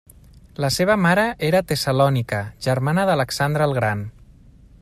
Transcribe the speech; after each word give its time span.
La 0.63 0.69
seva 0.77 0.95
mare 1.01 1.25
era 1.49 1.61
Tessalònica, 1.73 2.41
germana 2.71 3.07
d'Alexandre 3.11 3.69
el 3.71 3.81
Gran. 3.81 4.07